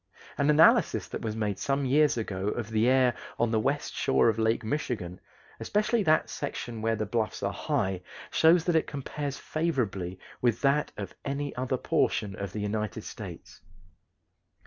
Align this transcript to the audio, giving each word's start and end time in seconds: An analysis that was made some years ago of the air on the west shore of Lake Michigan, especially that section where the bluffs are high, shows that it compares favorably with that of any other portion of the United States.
An 0.35 0.49
analysis 0.49 1.07
that 1.09 1.21
was 1.21 1.35
made 1.35 1.59
some 1.59 1.85
years 1.85 2.17
ago 2.17 2.47
of 2.47 2.71
the 2.71 2.87
air 2.89 3.13
on 3.37 3.51
the 3.51 3.59
west 3.59 3.93
shore 3.93 4.29
of 4.29 4.39
Lake 4.39 4.63
Michigan, 4.63 5.21
especially 5.59 6.01
that 6.01 6.27
section 6.27 6.81
where 6.81 6.95
the 6.95 7.05
bluffs 7.05 7.43
are 7.43 7.53
high, 7.53 8.01
shows 8.31 8.63
that 8.63 8.75
it 8.75 8.87
compares 8.87 9.37
favorably 9.37 10.17
with 10.41 10.61
that 10.61 10.91
of 10.97 11.13
any 11.23 11.55
other 11.55 11.77
portion 11.77 12.35
of 12.35 12.51
the 12.51 12.61
United 12.61 13.03
States. 13.03 13.61